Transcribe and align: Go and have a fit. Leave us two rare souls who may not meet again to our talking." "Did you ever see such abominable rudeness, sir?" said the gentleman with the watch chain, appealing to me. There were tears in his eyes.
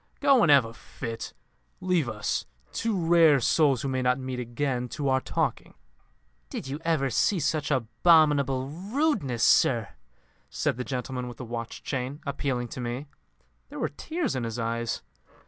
Go 0.19 0.41
and 0.41 0.49
have 0.49 0.65
a 0.65 0.73
fit. 0.73 1.31
Leave 1.79 2.09
us 2.09 2.47
two 2.73 2.97
rare 3.05 3.39
souls 3.39 3.83
who 3.83 3.87
may 3.87 4.01
not 4.01 4.17
meet 4.17 4.39
again 4.39 4.89
to 4.89 5.09
our 5.09 5.21
talking." 5.21 5.75
"Did 6.49 6.67
you 6.67 6.79
ever 6.83 7.11
see 7.11 7.39
such 7.39 7.69
abominable 7.69 8.67
rudeness, 8.67 9.43
sir?" 9.43 9.89
said 10.49 10.77
the 10.77 10.83
gentleman 10.83 11.27
with 11.27 11.37
the 11.37 11.45
watch 11.45 11.83
chain, 11.83 12.19
appealing 12.25 12.69
to 12.69 12.81
me. 12.81 13.05
There 13.69 13.77
were 13.77 13.89
tears 13.89 14.35
in 14.35 14.43
his 14.43 14.57
eyes. 14.57 15.03